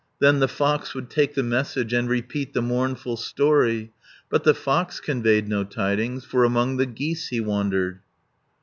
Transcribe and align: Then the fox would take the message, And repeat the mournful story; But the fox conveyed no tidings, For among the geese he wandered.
Then 0.17 0.39
the 0.39 0.47
fox 0.47 0.95
would 0.95 1.11
take 1.11 1.35
the 1.35 1.43
message, 1.43 1.93
And 1.93 2.09
repeat 2.09 2.55
the 2.55 2.61
mournful 2.63 3.17
story; 3.17 3.91
But 4.31 4.43
the 4.45 4.55
fox 4.55 4.99
conveyed 4.99 5.47
no 5.47 5.63
tidings, 5.63 6.25
For 6.25 6.43
among 6.43 6.77
the 6.77 6.87
geese 6.87 7.27
he 7.27 7.39
wandered. 7.39 7.99